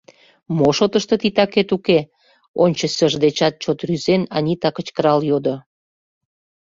[0.57, 1.99] —Мо шотышто титакет уке?—
[2.63, 5.55] ончычсыж дечат чот рӱзен, Анита кычкырал йодо.